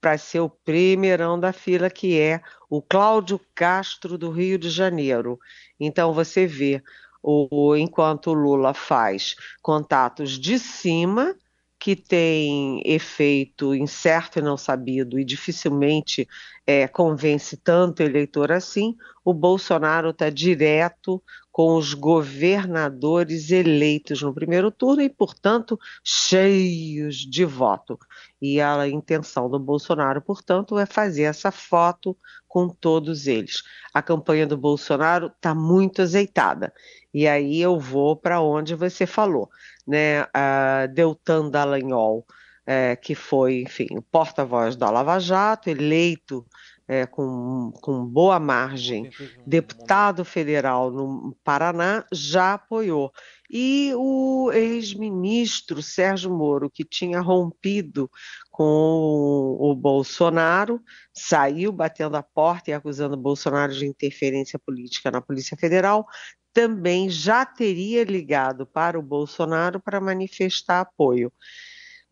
para 0.00 0.18
ser 0.18 0.40
o 0.40 0.50
primeirão 0.50 1.38
da 1.38 1.52
fila, 1.52 1.88
que 1.88 2.18
é 2.18 2.40
o 2.68 2.82
Cláudio 2.82 3.40
Castro 3.54 4.18
do 4.18 4.32
Rio 4.32 4.58
de 4.58 4.68
Janeiro. 4.68 5.38
Então 5.78 6.12
você 6.12 6.44
vê, 6.48 6.82
o, 7.22 7.76
enquanto 7.76 8.32
Lula 8.32 8.74
faz 8.74 9.36
contatos 9.62 10.38
de 10.38 10.58
cima, 10.58 11.36
que 11.82 11.96
tem 11.96 12.80
efeito 12.84 13.74
incerto 13.74 14.38
e 14.38 14.42
não 14.42 14.56
sabido 14.56 15.18
e 15.18 15.24
dificilmente 15.24 16.28
é, 16.64 16.86
convence 16.86 17.56
tanto 17.56 18.04
eleitor 18.04 18.52
assim, 18.52 18.96
o 19.24 19.34
Bolsonaro 19.34 20.10
está 20.10 20.30
direto 20.30 21.20
com 21.50 21.74
os 21.74 21.92
governadores 21.92 23.50
eleitos 23.50 24.22
no 24.22 24.32
primeiro 24.32 24.70
turno 24.70 25.02
e, 25.02 25.10
portanto, 25.10 25.76
cheios 26.04 27.16
de 27.16 27.44
voto. 27.44 27.98
E 28.40 28.60
a 28.60 28.86
intenção 28.86 29.50
do 29.50 29.58
Bolsonaro, 29.58 30.22
portanto, 30.22 30.78
é 30.78 30.86
fazer 30.86 31.24
essa 31.24 31.50
foto 31.50 32.16
com 32.46 32.68
todos 32.68 33.26
eles. 33.26 33.62
A 33.92 34.00
campanha 34.00 34.46
do 34.46 34.56
Bolsonaro 34.56 35.26
está 35.26 35.52
muito 35.52 36.00
azeitada. 36.00 36.72
E 37.12 37.26
aí 37.26 37.60
eu 37.60 37.78
vou 37.78 38.16
para 38.16 38.40
onde 38.40 38.74
você 38.74 39.04
falou, 39.04 39.50
né? 39.86 40.26
A 40.32 40.86
Deltan 40.86 41.50
Dallagnol, 41.50 42.24
é, 42.66 42.96
que 42.96 43.14
foi, 43.14 43.62
enfim, 43.62 43.88
o 43.92 44.02
porta-voz 44.02 44.76
da 44.76 44.90
Lava 44.90 45.18
Jato, 45.18 45.68
eleito 45.68 46.46
é, 46.86 47.06
com, 47.06 47.72
com 47.80 48.04
boa 48.04 48.38
margem, 48.38 49.10
deputado 49.46 50.24
federal 50.24 50.90
no 50.90 51.34
Paraná, 51.42 52.04
já 52.12 52.54
apoiou. 52.54 53.12
E 53.50 53.92
o 53.96 54.50
ex-ministro 54.52 55.82
Sérgio 55.82 56.30
Moro, 56.30 56.70
que 56.70 56.84
tinha 56.84 57.20
rompido 57.20 58.10
com 58.50 59.56
o 59.58 59.74
Bolsonaro, 59.74 60.80
saiu 61.14 61.72
batendo 61.72 62.16
a 62.16 62.22
porta 62.22 62.70
e 62.70 62.74
acusando 62.74 63.14
o 63.14 63.20
Bolsonaro 63.20 63.72
de 63.72 63.86
interferência 63.86 64.58
política 64.58 65.10
na 65.10 65.20
Polícia 65.20 65.56
Federal, 65.56 66.06
também 66.52 67.08
já 67.08 67.44
teria 67.44 68.04
ligado 68.04 68.66
para 68.66 68.98
o 68.98 69.02
Bolsonaro 69.02 69.80
para 69.80 70.00
manifestar 70.00 70.80
apoio. 70.80 71.32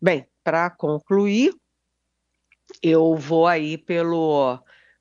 Bem, 0.01 0.25
para 0.43 0.69
concluir, 0.69 1.53
eu 2.81 3.15
vou 3.15 3.47
aí 3.47 3.77
pelo, 3.77 4.59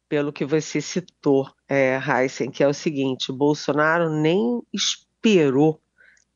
pelo 0.09 0.32
que 0.32 0.44
você 0.44 0.80
citou, 0.80 1.50
é, 1.68 1.99
Heisen, 1.99 2.50
que 2.50 2.62
é 2.62 2.68
o 2.68 2.75
seguinte: 2.75 3.32
Bolsonaro 3.32 4.11
nem 4.11 4.62
esperou, 4.73 5.80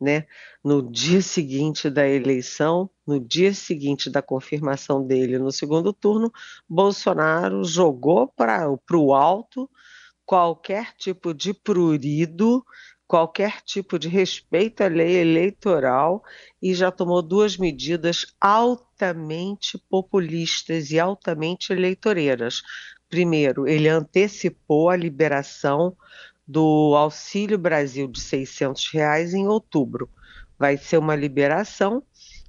né, 0.01 0.27
no 0.63 0.91
dia 0.91 1.21
seguinte 1.21 1.91
da 1.91 2.09
eleição, 2.09 2.89
no 3.07 3.21
dia 3.21 3.53
seguinte 3.53 4.09
da 4.09 4.23
confirmação 4.23 5.07
dele 5.07 5.39
no 5.39 5.53
segundo 5.53 5.93
turno, 5.93 6.33
Bolsonaro 6.69 7.65
jogou 7.65 8.29
para 8.29 8.67
o 8.93 9.15
alto 9.15 9.69
qualquer 10.25 10.95
tipo 10.97 11.35
de 11.35 11.53
prurido 11.53 12.65
qualquer 13.07 13.61
tipo 13.63 13.99
de 13.99 14.09
respeito 14.09 14.83
à 14.83 14.89
lei 14.89 15.17
eleitoral 15.17 16.23
e 16.61 16.75
já 16.75 16.91
tomou 16.91 17.21
duas 17.23 17.57
medidas 17.57 18.27
altamente 18.41 19.79
populistas 19.91 20.91
e 20.91 20.99
altamente 20.99 21.73
eleitoreiras. 21.73 22.63
Primeiro, 23.09 23.69
ele 23.69 23.89
antecipou 23.89 24.89
a 24.89 24.97
liberação 24.97 25.97
do 26.47 26.95
Auxílio 26.97 27.59
Brasil 27.59 28.09
de 28.09 28.21
600 28.21 28.91
reais 28.93 29.35
em 29.35 29.47
outubro. 29.47 30.11
Vai 30.59 30.77
ser 30.77 30.99
uma 30.99 31.15
liberação 31.15 32.03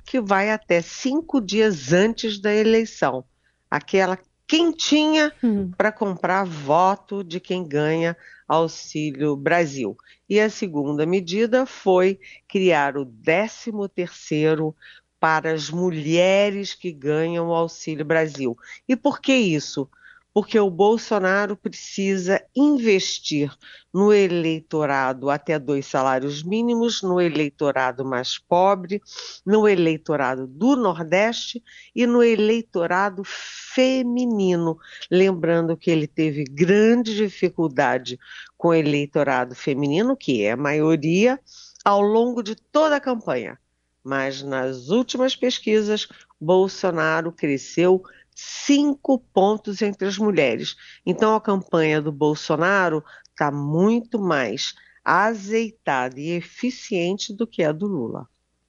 que 0.06 0.22
vai 0.22 0.52
até 0.52 0.82
cinco 0.82 1.42
dias 1.42 1.92
antes 1.92 2.40
da 2.40 2.54
eleição. 2.54 3.26
Aquela 3.70 4.18
quentinha 4.48 5.34
hum. 5.44 5.72
para 5.76 5.92
comprar 5.92 6.46
voto 6.46 7.24
de 7.24 7.40
quem 7.40 7.68
ganha 7.68 8.16
Auxílio 8.48 9.36
Brasil. 9.36 9.98
E 10.30 10.40
a 10.40 10.50
segunda 10.50 11.06
medida 11.06 11.66
foi 11.66 12.20
criar 12.48 12.98
o 12.98 13.06
13º 13.06 14.76
para 15.20 15.54
as 15.54 15.70
mulheres 15.70 16.74
que 16.74 16.92
ganham 16.92 17.50
o 17.50 17.54
Auxílio 17.54 18.06
Brasil. 18.06 18.58
E 18.88 18.96
por 18.96 19.20
que 19.20 19.34
isso? 19.34 19.90
Porque 20.36 20.60
o 20.60 20.70
Bolsonaro 20.70 21.56
precisa 21.56 22.44
investir 22.54 23.50
no 23.94 24.14
eleitorado 24.14 25.30
até 25.30 25.58
dois 25.58 25.86
salários 25.86 26.44
mínimos, 26.44 27.02
no 27.02 27.22
eleitorado 27.22 28.04
mais 28.04 28.38
pobre, 28.38 29.02
no 29.46 29.66
eleitorado 29.66 30.46
do 30.46 30.76
Nordeste 30.76 31.64
e 31.96 32.06
no 32.06 32.22
eleitorado 32.22 33.24
feminino. 33.24 34.78
Lembrando 35.10 35.78
que 35.78 35.90
ele 35.90 36.06
teve 36.06 36.44
grande 36.44 37.16
dificuldade 37.16 38.20
com 38.58 38.68
o 38.68 38.74
eleitorado 38.74 39.56
feminino, 39.56 40.18
que 40.18 40.44
é 40.44 40.52
a 40.52 40.58
maioria, 40.58 41.40
ao 41.86 42.02
longo 42.02 42.44
de 42.44 42.56
toda 42.56 42.98
a 42.98 43.02
campanha. 43.02 43.58
Mas 44.04 44.44
nas 44.44 44.90
últimas 44.90 45.34
pesquisas, 45.34 46.10
Bolsonaro 46.42 47.32
cresceu 47.32 48.04
cinco 48.36 49.18
pontos 49.18 49.82
entre 49.82 50.08
as 50.08 50.18
mulheres. 50.18 50.76
Então 51.06 51.34
a 51.34 51.42
campanha 51.42 52.02
do 52.02 52.12
Bolsonaro 52.12 53.04
está 53.30 53.50
muito 53.50 54.20
mais 54.20 54.76
azeitada 55.04 56.20
e 56.20 56.32
eficiente 56.32 57.34
do 57.34 57.48
que 57.48 57.64
a 57.64 57.72
do 57.72 57.88
Lula. 57.88 58.28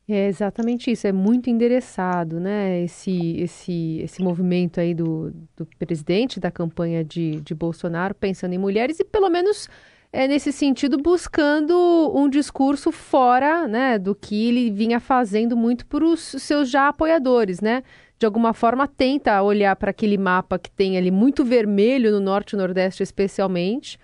É 0.08 0.28
exatamente 0.28 0.88
isso, 0.88 1.04
é 1.04 1.11
muito 1.11 1.50
endereçado, 1.50 2.38
né? 2.38 2.80
Esse, 2.85 3.38
esse, 3.38 3.99
esse 4.00 4.23
movimento 4.23 4.78
aí 4.78 4.94
do, 4.94 5.32
do 5.56 5.66
presidente 5.80 6.38
da 6.38 6.49
campanha 6.49 7.02
de, 7.02 7.40
de 7.40 7.52
Bolsonaro 7.52 8.14
pensando 8.14 8.52
em 8.52 8.58
mulheres 8.58 9.00
e 9.00 9.04
pelo 9.04 9.28
menos 9.28 9.68
é 10.12 10.28
nesse 10.28 10.52
sentido 10.52 10.96
buscando 10.96 11.75
um 12.14 12.28
discurso 12.28 12.92
fora 12.92 13.66
né, 13.66 13.99
do 13.99 14.14
que 14.14 14.49
ele 14.49 14.70
vinha 14.70 15.00
fazendo 15.00 15.56
muito 15.56 15.85
para 15.87 16.04
os 16.04 16.20
seus 16.20 16.70
já 16.70 16.88
apoiadores, 16.88 17.61
né? 17.61 17.82
De 18.18 18.26
alguma 18.26 18.54
forma 18.54 18.88
tenta 18.88 19.42
olhar 19.42 19.76
para 19.76 19.90
aquele 19.90 20.16
mapa 20.16 20.58
que 20.58 20.70
tem 20.70 20.96
ali 20.96 21.11
muito 21.11 21.44
vermelho 21.44 22.11
no 22.11 22.20
norte 22.20 22.52
e 22.52 22.56
nordeste 22.56 23.02
especialmente, 23.02 23.99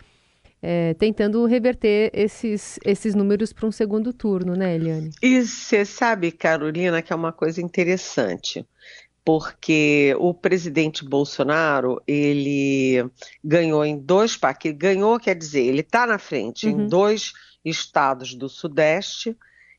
é, 0.62 0.95
tentando 0.95 1.45
reverter 1.45 2.11
esses, 2.12 2.78
esses 2.85 3.14
números 3.14 3.52
para 3.52 3.66
um 3.66 3.73
segundo 3.73 4.12
turno, 4.12 4.54
né, 4.54 4.76
Eliane? 4.76 5.11
E 5.21 5.42
você 5.42 5.85
sabe, 5.85 6.31
Carolina, 6.31 7.02
que 7.02 7.12
é 7.12 7.16
uma 7.16 7.33
coisa 7.33 7.61
interessante, 7.61 8.64
porque 9.25 10.14
o 10.19 10.33
presidente 10.33 11.04
Bolsonaro, 11.04 12.00
ele 12.07 13.04
ganhou 13.42 13.85
em 13.85 13.99
dois 13.99 14.37
países, 14.37 14.76
ganhou 14.76 15.19
quer 15.19 15.35
dizer, 15.35 15.62
ele 15.62 15.81
está 15.81 16.07
na 16.07 16.19
frente 16.19 16.66
uhum. 16.66 16.83
em 16.83 16.87
dois 16.87 17.33
estados 17.64 18.35
do 18.35 18.49
Sudeste 18.49 19.37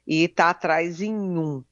e 0.07 0.23
está 0.23 0.49
atrás 0.49 1.01
em 1.01 1.13
um 1.13 1.63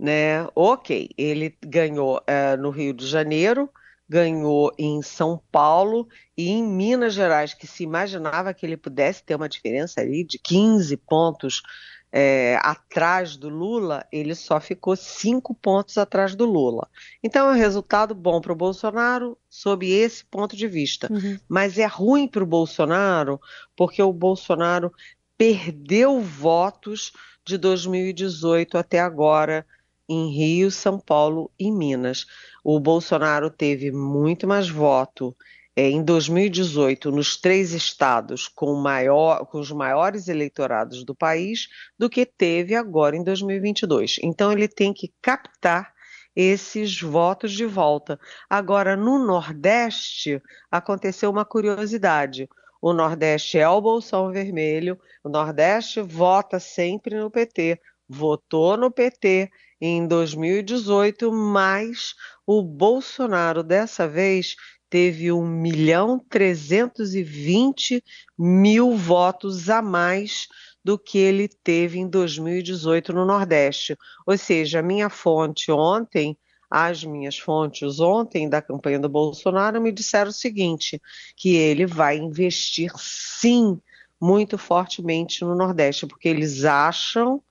né? 0.00 0.48
Ok, 0.56 1.10
ele 1.18 1.54
ganhou 1.62 2.22
é, 2.26 2.56
no 2.56 2.70
Rio 2.70 2.94
de 2.94 3.06
Janeiro, 3.06 3.68
ganhou 4.08 4.72
em 4.78 5.02
São 5.02 5.40
Paulo 5.52 6.08
e 6.36 6.48
em 6.48 6.64
Minas 6.64 7.12
Gerais, 7.12 7.52
que 7.52 7.66
se 7.66 7.84
imaginava 7.84 8.54
que 8.54 8.64
ele 8.64 8.78
pudesse 8.78 9.22
ter 9.22 9.34
uma 9.34 9.48
diferença 9.48 10.00
ali 10.00 10.24
de 10.24 10.38
15 10.38 10.96
pontos 10.96 11.62
é, 12.10 12.58
atrás 12.62 13.36
do 13.36 13.50
Lula, 13.50 14.04
ele 14.10 14.34
só 14.34 14.58
ficou 14.58 14.96
cinco 14.96 15.54
pontos 15.54 15.96
atrás 15.98 16.34
do 16.34 16.44
Lula. 16.46 16.88
Então 17.22 17.48
é 17.48 17.52
um 17.52 17.56
resultado 17.56 18.14
bom 18.14 18.40
para 18.40 18.52
o 18.52 18.56
Bolsonaro 18.56 19.38
sob 19.48 19.88
esse 19.88 20.24
ponto 20.24 20.56
de 20.56 20.66
vista. 20.66 21.12
Uhum. 21.12 21.38
Mas 21.46 21.78
é 21.78 21.86
ruim 21.86 22.26
para 22.26 22.42
o 22.42 22.46
Bolsonaro 22.46 23.38
porque 23.76 24.02
o 24.02 24.12
Bolsonaro 24.12 24.92
perdeu 25.36 26.20
votos 26.20 27.12
de 27.44 27.56
2018 27.56 28.76
até 28.76 28.98
agora 28.98 29.64
em 30.10 30.28
Rio, 30.28 30.72
São 30.72 30.98
Paulo 30.98 31.52
e 31.56 31.70
Minas. 31.70 32.26
O 32.64 32.80
Bolsonaro 32.80 33.48
teve 33.48 33.92
muito 33.92 34.46
mais 34.46 34.68
voto 34.68 35.36
é, 35.76 35.88
em 35.88 36.02
2018 36.02 37.12
nos 37.12 37.36
três 37.36 37.72
estados 37.72 38.48
com, 38.48 38.74
maior, 38.74 39.46
com 39.46 39.60
os 39.60 39.70
maiores 39.70 40.26
eleitorados 40.26 41.04
do 41.04 41.14
país 41.14 41.68
do 41.96 42.10
que 42.10 42.26
teve 42.26 42.74
agora 42.74 43.16
em 43.16 43.22
2022. 43.22 44.16
Então 44.20 44.50
ele 44.50 44.66
tem 44.66 44.92
que 44.92 45.14
captar 45.22 45.94
esses 46.34 47.00
votos 47.00 47.52
de 47.52 47.64
volta. 47.64 48.18
Agora, 48.48 48.96
no 48.96 49.24
Nordeste, 49.24 50.42
aconteceu 50.70 51.30
uma 51.30 51.44
curiosidade. 51.44 52.48
O 52.82 52.92
Nordeste 52.92 53.58
é 53.58 53.68
o 53.68 53.80
Bolsão 53.80 54.32
Vermelho, 54.32 54.98
o 55.22 55.28
Nordeste 55.28 56.00
vota 56.00 56.58
sempre 56.58 57.14
no 57.14 57.30
PT, 57.30 57.78
votou 58.08 58.76
no 58.76 58.90
PT 58.90 59.50
em 59.80 60.06
2018, 60.06 61.32
mas 61.32 62.14
o 62.46 62.62
Bolsonaro 62.62 63.62
dessa 63.62 64.06
vez 64.06 64.56
teve 64.90 65.30
1 65.30 65.46
milhão 65.46 66.18
320 66.28 68.02
mil 68.36 68.96
votos 68.96 69.70
a 69.70 69.80
mais 69.80 70.48
do 70.84 70.98
que 70.98 71.18
ele 71.18 71.48
teve 71.48 71.98
em 71.98 72.08
2018 72.08 73.12
no 73.12 73.24
Nordeste. 73.24 73.96
Ou 74.26 74.36
seja, 74.36 74.80
a 74.80 74.82
minha 74.82 75.08
fonte 75.08 75.70
ontem, 75.70 76.36
as 76.70 77.04
minhas 77.04 77.38
fontes 77.38 78.00
ontem 78.00 78.48
da 78.48 78.60
campanha 78.60 78.98
do 78.98 79.08
Bolsonaro 79.08 79.80
me 79.80 79.92
disseram 79.92 80.30
o 80.30 80.34
seguinte, 80.34 81.00
que 81.36 81.54
ele 81.56 81.86
vai 81.86 82.16
investir 82.16 82.92
sim 82.96 83.80
muito 84.20 84.58
fortemente 84.58 85.44
no 85.44 85.54
Nordeste, 85.54 86.06
porque 86.06 86.28
eles 86.28 86.64
acham 86.64 87.42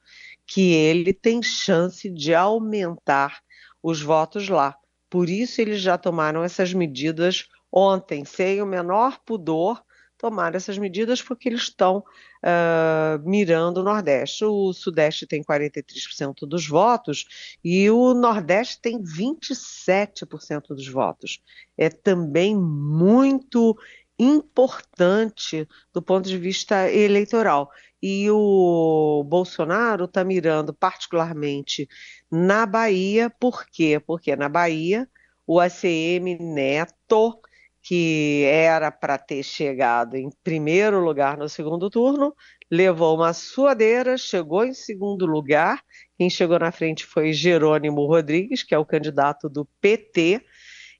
que 0.50 0.74
ele 0.74 1.14
tem 1.14 1.44
chance 1.44 2.10
de 2.10 2.34
aumentar 2.34 3.40
os 3.84 4.02
votos 4.02 4.50
lá. 4.50 4.76
Por 5.08 5.30
isso 5.30 5.62
eles 5.62 5.80
já 5.80 5.96
tomaram 5.96 6.44
essas 6.44 6.74
medidas 6.74 7.48
ontem, 7.72 8.26
sem 8.26 8.60
o 8.60 8.66
menor 8.66 9.20
pudor, 9.24 9.80
tomaram 10.18 10.58
essas 10.58 10.78
medidas 10.78 11.22
porque 11.22 11.48
eles 11.48 11.62
estão 11.62 12.00
uh, 12.00 13.30
mirando 13.30 13.78
o 13.78 13.84
Nordeste. 13.84 14.44
O 14.44 14.74
Sudeste 14.74 15.28
tem 15.28 15.44
43% 15.44 16.48
dos 16.48 16.68
votos 16.68 17.56
e 17.64 17.88
o 17.92 18.16
Nordeste 18.16 18.82
tem 18.82 19.00
27% 19.02 20.70
dos 20.70 20.88
votos. 20.88 21.40
É 21.78 21.90
também 21.90 22.58
muito 22.58 23.78
importante 24.20 25.68
do 25.94 26.02
ponto 26.02 26.28
de 26.28 26.38
vista 26.38 26.92
eleitoral. 26.92 27.72
E 28.02 28.30
o 28.30 29.24
Bolsonaro 29.26 30.06
está 30.06 30.24
mirando 30.24 30.74
particularmente 30.74 31.88
na 32.32 32.66
Bahia, 32.66 33.30
por 33.30 33.66
quê? 33.66 34.02
Porque 34.06 34.36
na 34.36 34.50
Bahia 34.50 35.08
o 35.48 35.60
ACM 35.60 36.38
Neto, 36.40 37.40
que 37.82 38.44
era 38.46 38.92
para 38.92 39.18
ter 39.18 39.42
chegado 39.42 40.16
em 40.16 40.30
primeiro 40.44 41.00
lugar 41.00 41.38
no 41.38 41.50
segundo 41.50 41.90
turno, 41.90 42.36
levou 42.70 43.16
uma 43.16 43.34
suadeira, 43.34 44.18
chegou 44.18 44.64
em 44.64 44.74
segundo 44.74 45.26
lugar. 45.26 45.82
Quem 46.18 46.30
chegou 46.30 46.60
na 46.60 46.72
frente 46.72 47.06
foi 47.06 47.34
Jerônimo 47.34 48.06
Rodrigues, 48.06 48.64
que 48.64 48.76
é 48.76 48.78
o 48.78 48.86
candidato 48.86 49.50
do 49.50 49.66
PT, 49.82 50.42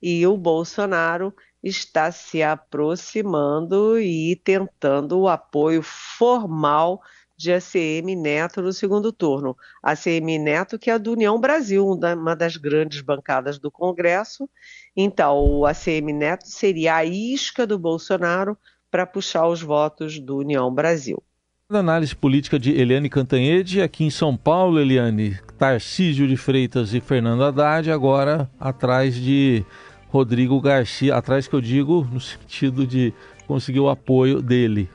e 0.02 0.26
o 0.26 0.38
Bolsonaro 0.38 1.34
está 1.64 2.12
se 2.12 2.42
aproximando 2.42 4.00
e 4.00 4.36
tentando 4.38 5.20
o 5.20 5.28
apoio 5.28 5.82
formal 5.84 7.02
de 7.40 7.54
ACM 7.54 8.16
Neto 8.18 8.62
no 8.62 8.74
segundo 8.74 9.14
turno. 9.14 9.56
ACM 9.82 10.38
Neto, 10.38 10.78
que 10.78 10.92
é 10.92 11.00
do 11.00 11.14
União 11.14 11.40
Brasil, 11.40 11.88
uma 11.88 12.36
das 12.36 12.58
grandes 12.58 13.00
bancadas 13.00 13.58
do 13.58 13.72
Congresso. 13.72 14.50
Então, 14.96 15.38
o 15.38 15.66
ACM 15.66 16.12
Neto 16.12 16.48
seria 16.48 16.96
a 16.96 17.06
isca 17.06 17.66
do 17.66 17.80
Bolsonaro 17.80 18.58
para 18.92 19.06
puxar 19.06 19.48
os 19.48 19.62
votos 19.62 20.20
do 20.20 20.38
União 20.38 20.74
Brasil. 20.74 21.24
Análise 21.72 22.16
política 22.16 22.58
de 22.58 22.72
Eliane 22.72 23.10
Cantanhede, 23.10 23.80
aqui 23.80 24.04
em 24.04 24.10
São 24.10 24.36
Paulo, 24.36 24.80
Eliane, 24.80 25.38
Tarcísio 25.58 26.28
de 26.28 26.36
Freitas 26.36 26.96
e 26.96 27.00
Fernando 27.00 27.44
Haddad, 27.44 27.92
agora 27.92 28.50
atrás 28.60 29.14
de 29.14 29.64
Rodrigo 30.10 30.60
Garcia, 30.60 31.16
atrás 31.16 31.48
que 31.48 31.56
eu 31.56 31.62
digo 31.62 32.08
no 32.12 32.20
sentido 32.20 32.86
de 32.86 33.14
conseguir 33.48 33.80
o 33.80 33.90
apoio 33.90 34.42
dele. 34.42 34.90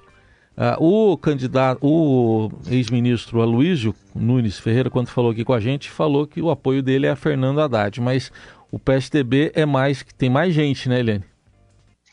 Uh, 0.57 1.13
o 1.13 1.19
candidato, 1.19 1.81
o 1.83 2.51
ex-ministro 2.69 3.41
Aloysio 3.41 3.95
Nunes 4.15 4.59
Ferreira, 4.59 4.89
quando 4.89 5.09
falou 5.09 5.33
aqui 5.33 5.45
com 5.45 5.53
a 5.53 5.59
gente, 5.59 5.91
falou 5.91 6.27
que 6.27 6.41
o 6.41 6.51
apoio 6.51 6.83
dele 6.83 7.07
é 7.07 7.11
a 7.11 7.17
Fernando 7.17 7.61
Haddad, 7.61 8.01
mas 8.01 8.31
o 8.71 8.79
PSDB 8.79 9.51
é 9.55 9.67
mais, 9.67 10.05
tem 10.17 10.31
mais 10.31 10.55
gente, 10.55 10.89
né, 10.89 11.01
Helene? 11.01 11.25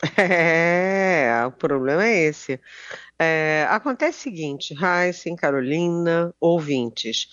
É, 0.18 1.46
o 1.46 1.52
problema 1.52 2.04
é 2.04 2.26
esse. 2.26 2.60
É, 3.20 3.68
acontece 3.70 4.18
o 4.18 4.22
seguinte, 4.24 4.74
Raíssa, 4.74 5.30
Carolina, 5.36 6.34
ouvintes. 6.40 7.28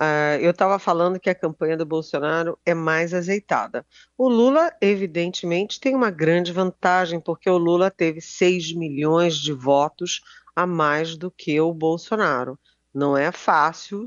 Uh, 0.00 0.40
eu 0.40 0.52
estava 0.52 0.78
falando 0.78 1.20
que 1.20 1.28
a 1.28 1.34
campanha 1.34 1.76
do 1.76 1.84
Bolsonaro 1.84 2.58
é 2.64 2.72
mais 2.72 3.12
azeitada. 3.12 3.84
O 4.16 4.30
Lula, 4.30 4.72
evidentemente, 4.80 5.78
tem 5.78 5.94
uma 5.94 6.10
grande 6.10 6.52
vantagem, 6.52 7.20
porque 7.20 7.50
o 7.50 7.58
Lula 7.58 7.90
teve 7.90 8.18
6 8.18 8.72
milhões 8.72 9.36
de 9.36 9.52
votos 9.52 10.22
a 10.56 10.66
mais 10.66 11.16
do 11.16 11.30
que 11.30 11.60
o 11.60 11.74
Bolsonaro. 11.74 12.58
Não 12.94 13.14
é 13.14 13.30
fácil 13.30 14.06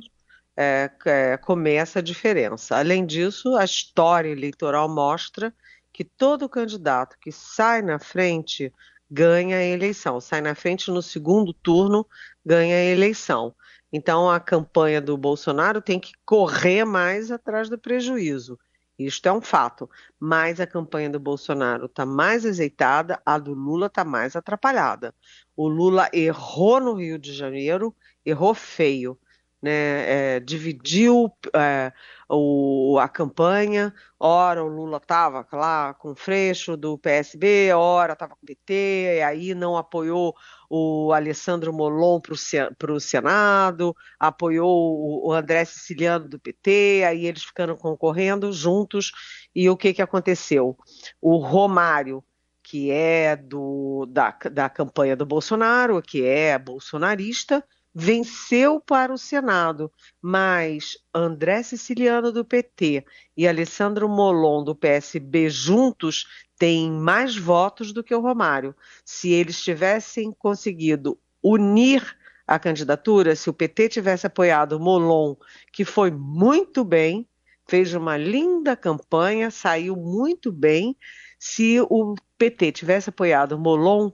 é, 0.58 0.90
é, 1.06 1.38
comer 1.38 1.76
essa 1.76 2.02
diferença. 2.02 2.78
Além 2.78 3.06
disso, 3.06 3.56
a 3.56 3.64
história 3.64 4.30
eleitoral 4.30 4.90
mostra 4.90 5.54
que 5.92 6.04
todo 6.04 6.50
candidato 6.50 7.18
que 7.22 7.32
sai 7.32 7.84
na 7.84 8.00
frente 8.00 8.74
ganha 9.10 9.58
a 9.58 9.64
eleição, 9.64 10.20
sai 10.20 10.42
na 10.42 10.56
frente 10.56 10.90
no 10.90 11.04
segundo 11.04 11.54
turno, 11.54 12.04
ganha 12.44 12.76
a 12.76 12.84
eleição. 12.84 13.54
Então 13.94 14.30
a 14.30 14.40
campanha 14.40 15.00
do 15.00 15.16
Bolsonaro 15.16 15.80
tem 15.80 16.00
que 16.00 16.14
correr 16.26 16.84
mais 16.84 17.32
atrás 17.32 17.70
do 17.70 17.78
prejuízo. 17.78 18.60
Isto 18.98 19.28
é 19.28 19.32
um 19.32 19.42
fato. 19.42 19.88
Mas 20.20 20.60
a 20.60 20.66
campanha 20.66 21.10
do 21.12 21.20
Bolsonaro 21.20 21.86
está 21.86 22.04
mais 22.06 22.44
azeitada, 22.46 23.22
a 23.24 23.38
do 23.38 23.54
Lula 23.54 23.86
está 23.86 24.04
mais 24.04 24.36
atrapalhada. 24.36 25.14
O 25.56 25.68
Lula 25.68 26.10
errou 26.12 26.80
no 26.80 26.96
Rio 26.96 27.20
de 27.20 27.34
Janeiro, 27.34 27.96
errou 28.26 28.56
feio 28.56 29.20
né, 29.64 30.36
é, 30.36 30.40
dividiu 30.42 31.32
é, 31.56 31.94
o, 32.30 33.00
a 33.00 33.08
campanha, 33.08 33.94
ora 34.20 34.62
o 34.62 34.68
Lula 34.68 34.98
estava 34.98 35.48
lá 35.54 35.94
com 35.94 36.12
o 36.12 36.16
Freixo 36.16 36.76
do 36.76 36.98
PSB, 36.98 37.72
ora 37.72 38.12
estava 38.12 38.36
com 38.36 38.44
o 38.44 38.46
PT, 38.46 39.20
e 39.20 39.22
aí 39.22 39.56
não 39.56 39.78
apoiou 39.78 40.36
o 40.70 41.14
Alessandro 41.14 41.72
Molon 41.72 42.20
para 42.20 42.92
o 42.92 43.00
Senado, 43.00 43.96
apoiou 44.20 45.28
o, 45.28 45.32
André 45.32 45.64
Siciliano 45.64 46.28
do 46.28 46.38
PT, 46.38 47.06
aí 47.08 47.26
eles 47.26 47.46
ficaram 47.46 47.78
concorrendo 47.78 48.52
juntos, 48.52 49.14
e 49.56 49.70
o 49.70 49.78
que, 49.78 49.94
que 49.94 50.02
aconteceu? 50.02 50.78
O 51.22 51.38
Romário, 51.38 52.22
que 52.62 52.92
é 52.92 53.38
do, 53.38 54.06
da, 54.10 54.38
da 54.52 54.68
campanha 54.68 55.16
do 55.16 55.26
Bolsonaro, 55.26 56.02
que 56.02 56.26
é 56.26 56.60
bolsonarista, 56.60 57.64
venceu 57.94 58.80
para 58.80 59.14
o 59.14 59.18
Senado, 59.18 59.92
mas 60.22 60.98
André 61.14 61.62
Siciliano 61.62 62.32
do 62.32 62.44
PT 62.44 63.06
e 63.38 63.48
Alessandro 63.48 64.10
Molon 64.10 64.64
do 64.64 64.76
PSB 64.76 65.50
juntos 65.50 66.26
têm 66.58 66.92
mais 66.92 67.38
votos 67.38 67.94
do 67.94 68.04
que 68.04 68.16
o 68.16 68.22
Romário. 68.22 68.76
Se 69.06 69.32
eles 69.32 69.62
tivessem 69.62 70.32
conseguido 70.32 71.20
unir 71.42 72.18
a 72.48 72.58
candidatura, 72.58 73.36
se 73.36 73.50
o 73.50 73.54
PT 73.54 73.90
tivesse 73.90 74.26
apoiado 74.26 74.80
Molon, 74.80 75.36
que 75.72 75.86
foi 75.86 76.10
muito 76.12 76.84
bem, 76.84 77.28
fez 77.68 77.94
uma 77.94 78.18
linda 78.18 78.76
campanha, 78.76 79.52
saiu 79.52 79.96
muito 79.96 80.52
bem. 80.52 80.98
Se 81.40 81.80
o 81.82 82.16
PT 82.38 82.72
tivesse 82.72 83.10
apoiado 83.10 83.58
Molon, 83.58 84.12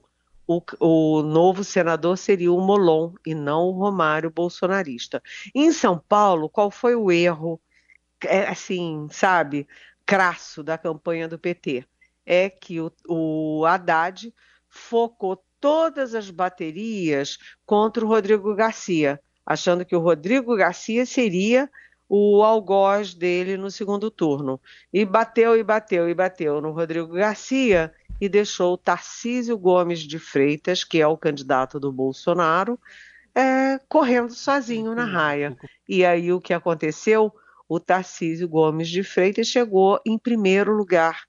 o, 0.49 0.63
o 0.79 1.21
novo 1.21 1.63
senador 1.63 2.17
seria 2.17 2.51
o 2.51 2.59
Molon 2.59 3.13
e 3.23 3.35
não 3.35 3.67
o 3.67 3.71
Romário 3.71 4.31
bolsonarista. 4.31 5.21
Em 5.53 5.71
São 5.71 5.99
Paulo, 5.99 6.49
qual 6.49 6.71
foi 6.71 6.95
o 6.95 7.11
erro, 7.11 7.61
é, 8.25 8.47
assim, 8.47 9.07
sabe, 9.11 9.67
crasso 10.07 10.63
da 10.63 10.75
campanha 10.75 11.27
do 11.27 11.37
PT? 11.37 11.85
É 12.25 12.49
que 12.49 12.81
o, 12.81 12.91
o 13.07 13.63
Haddad 13.63 14.33
focou 14.67 15.43
todas 15.59 16.15
as 16.15 16.31
baterias 16.31 17.37
contra 17.63 18.03
o 18.03 18.07
Rodrigo 18.07 18.55
Garcia, 18.55 19.21
achando 19.45 19.85
que 19.85 19.95
o 19.95 19.99
Rodrigo 19.99 20.55
Garcia 20.55 21.05
seria 21.05 21.69
o 22.07 22.41
algoz 22.41 23.13
dele 23.13 23.55
no 23.55 23.69
segundo 23.69 24.09
turno. 24.09 24.59
E 24.91 25.05
bateu 25.05 25.55
e 25.55 25.63
bateu 25.63 26.09
e 26.09 26.15
bateu 26.15 26.59
no 26.59 26.71
Rodrigo 26.71 27.13
Garcia 27.13 27.93
e 28.19 28.27
deixou 28.27 28.77
Tarcísio 28.77 29.57
Gomes 29.57 29.99
de 29.99 30.19
Freitas, 30.19 30.83
que 30.83 30.99
é 30.99 31.07
o 31.07 31.17
candidato 31.17 31.79
do 31.79 31.91
Bolsonaro, 31.91 32.79
é, 33.33 33.79
correndo 33.87 34.33
sozinho 34.33 34.93
na 34.93 35.05
raia. 35.05 35.55
E 35.87 36.05
aí 36.05 36.33
o 36.33 36.41
que 36.41 36.53
aconteceu? 36.53 37.31
O 37.67 37.79
Tarcísio 37.79 38.47
Gomes 38.47 38.89
de 38.89 39.03
Freitas 39.03 39.47
chegou 39.47 39.99
em 40.05 40.17
primeiro 40.17 40.73
lugar, 40.73 41.23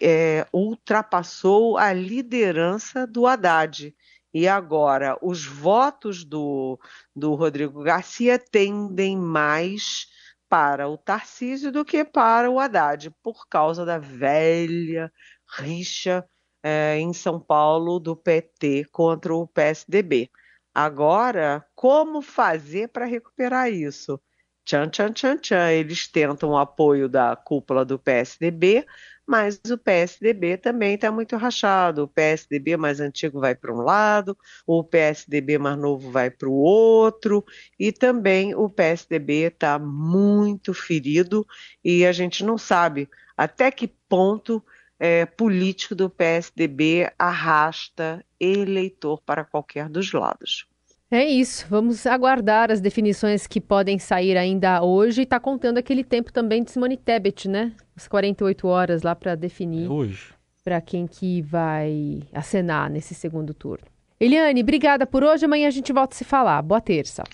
é, 0.00 0.46
ultrapassou 0.52 1.76
a 1.76 1.92
liderança 1.92 3.06
do 3.06 3.26
Haddad. 3.26 3.94
E 4.32 4.46
agora 4.46 5.18
os 5.20 5.44
votos 5.44 6.24
do, 6.24 6.78
do 7.14 7.34
Rodrigo 7.34 7.82
Garcia 7.82 8.38
tendem 8.38 9.16
mais 9.16 10.06
para 10.48 10.88
o 10.88 10.96
Tarcísio 10.96 11.72
do 11.72 11.84
que 11.84 12.04
para 12.04 12.48
o 12.48 12.58
Haddad, 12.58 13.10
por 13.22 13.48
causa 13.48 13.84
da 13.84 13.98
velha 13.98 15.12
rixa 15.58 16.24
é, 16.62 16.98
em 16.98 17.12
São 17.12 17.40
Paulo 17.40 17.98
do 17.98 18.14
PT 18.14 18.86
contra 18.92 19.34
o 19.34 19.46
PSDB. 19.46 20.30
Agora, 20.74 21.64
como 21.74 22.22
fazer 22.22 22.88
para 22.88 23.06
recuperar 23.06 23.70
isso? 23.70 24.20
Tchan, 24.64 24.88
tchan, 24.88 25.12
tchan, 25.12 25.36
tchan. 25.38 25.72
Eles 25.72 26.06
tentam 26.06 26.50
o 26.50 26.58
apoio 26.58 27.08
da 27.08 27.34
cúpula 27.34 27.84
do 27.84 27.98
PSDB, 27.98 28.86
mas 29.26 29.60
o 29.70 29.78
PSDB 29.78 30.56
também 30.56 30.94
está 30.94 31.10
muito 31.10 31.36
rachado. 31.36 32.04
O 32.04 32.08
PSDB 32.08 32.76
mais 32.76 33.00
antigo 33.00 33.40
vai 33.40 33.54
para 33.54 33.74
um 33.74 33.80
lado, 33.80 34.36
o 34.66 34.84
PSDB 34.84 35.58
mais 35.58 35.78
novo 35.78 36.10
vai 36.10 36.30
para 36.30 36.48
o 36.48 36.52
outro, 36.52 37.44
e 37.78 37.90
também 37.90 38.54
o 38.54 38.68
PSDB 38.68 39.48
está 39.48 39.78
muito 39.78 40.72
ferido 40.74 41.46
e 41.84 42.06
a 42.06 42.12
gente 42.12 42.44
não 42.44 42.58
sabe 42.58 43.08
até 43.36 43.70
que 43.70 43.88
ponto 44.08 44.62
é, 45.00 45.24
político 45.24 45.94
do 45.94 46.10
PSDB 46.10 47.10
arrasta 47.18 48.22
eleitor 48.38 49.22
para 49.24 49.42
qualquer 49.42 49.88
dos 49.88 50.12
lados. 50.12 50.66
É 51.10 51.24
isso, 51.24 51.66
vamos 51.68 52.06
aguardar 52.06 52.70
as 52.70 52.80
definições 52.80 53.44
que 53.46 53.60
podem 53.60 53.98
sair 53.98 54.36
ainda 54.36 54.80
hoje. 54.82 55.22
Está 55.22 55.40
contando 55.40 55.78
aquele 55.78 56.04
tempo 56.04 56.32
também 56.32 56.62
de 56.62 56.70
Simone 56.70 56.96
Tebet, 56.96 57.48
né? 57.48 57.72
As 57.96 58.06
48 58.06 58.68
horas 58.68 59.02
lá 59.02 59.16
para 59.16 59.34
definir. 59.34 59.86
É 59.86 59.88
hoje. 59.88 60.32
Para 60.62 60.80
quem 60.80 61.08
que 61.08 61.42
vai 61.42 62.22
acenar 62.32 62.88
nesse 62.88 63.14
segundo 63.14 63.52
turno. 63.52 63.86
Eliane, 64.20 64.60
obrigada 64.60 65.04
por 65.04 65.24
hoje. 65.24 65.46
Amanhã 65.46 65.66
a 65.66 65.72
gente 65.72 65.92
volta 65.92 66.14
a 66.14 66.18
se 66.18 66.24
falar. 66.24 66.62
Boa 66.62 66.80
terça. 66.80 67.24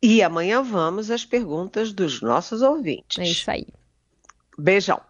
E 0.00 0.22
amanhã 0.22 0.62
vamos 0.62 1.10
às 1.10 1.24
perguntas 1.24 1.92
dos 1.92 2.22
nossos 2.22 2.62
ouvintes. 2.62 3.18
É 3.18 3.24
isso 3.24 3.50
aí. 3.50 3.66
Beijão. 4.56 5.00